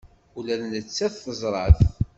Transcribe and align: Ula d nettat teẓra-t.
Ula 0.37 0.55
d 0.59 0.61
nettat 0.67 1.13
teẓra-t. 1.23 1.79